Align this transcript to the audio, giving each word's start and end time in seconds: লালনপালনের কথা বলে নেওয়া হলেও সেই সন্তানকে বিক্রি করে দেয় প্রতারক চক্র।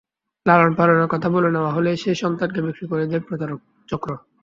লালনপালনের 0.45 1.11
কথা 1.13 1.27
বলে 1.29 1.49
নেওয়া 1.51 1.71
হলেও 1.71 1.95
সেই 1.95 2.15
সন্তানকে 2.15 2.59
বিক্রি 2.61 2.85
করে 2.87 3.03
দেয় 3.07 3.23
প্রতারক 3.27 3.59
চক্র। 3.89 4.09